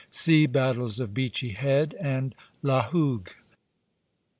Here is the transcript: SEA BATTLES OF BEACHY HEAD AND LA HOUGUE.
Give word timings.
SEA 0.09 0.47
BATTLES 0.47 0.99
OF 0.99 1.13
BEACHY 1.13 1.49
HEAD 1.49 1.93
AND 1.99 2.33
LA 2.63 2.89
HOUGUE. 2.91 3.35